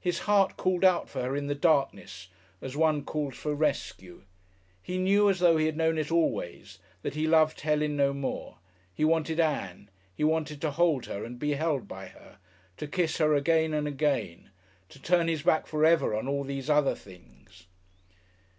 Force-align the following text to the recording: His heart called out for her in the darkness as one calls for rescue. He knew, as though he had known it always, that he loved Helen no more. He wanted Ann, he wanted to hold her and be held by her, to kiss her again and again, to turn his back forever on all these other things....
His 0.00 0.20
heart 0.20 0.56
called 0.56 0.86
out 0.86 1.06
for 1.06 1.20
her 1.20 1.36
in 1.36 1.46
the 1.46 1.54
darkness 1.54 2.28
as 2.62 2.78
one 2.78 3.04
calls 3.04 3.34
for 3.34 3.54
rescue. 3.54 4.22
He 4.82 4.96
knew, 4.96 5.28
as 5.28 5.40
though 5.40 5.58
he 5.58 5.66
had 5.66 5.76
known 5.76 5.98
it 5.98 6.10
always, 6.10 6.78
that 7.02 7.12
he 7.14 7.26
loved 7.26 7.60
Helen 7.60 7.94
no 7.94 8.14
more. 8.14 8.56
He 8.94 9.04
wanted 9.04 9.38
Ann, 9.38 9.90
he 10.14 10.24
wanted 10.24 10.62
to 10.62 10.70
hold 10.70 11.04
her 11.04 11.26
and 11.26 11.38
be 11.38 11.52
held 11.52 11.86
by 11.86 12.06
her, 12.06 12.38
to 12.78 12.86
kiss 12.86 13.18
her 13.18 13.34
again 13.34 13.74
and 13.74 13.86
again, 13.86 14.48
to 14.88 14.98
turn 14.98 15.28
his 15.28 15.42
back 15.42 15.66
forever 15.66 16.14
on 16.16 16.26
all 16.26 16.44
these 16.44 16.70
other 16.70 16.94
things.... 16.94 17.66